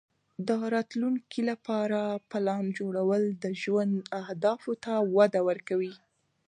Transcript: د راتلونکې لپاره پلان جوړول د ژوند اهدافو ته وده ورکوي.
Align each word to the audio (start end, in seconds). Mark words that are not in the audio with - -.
د 0.47 0.49
راتلونکې 0.73 1.41
لپاره 1.51 1.99
پلان 2.31 2.63
جوړول 2.79 3.23
د 3.43 3.45
ژوند 3.61 3.95
اهدافو 4.21 4.71
ته 4.83 4.93
وده 5.15 5.39
ورکوي. 5.49 5.93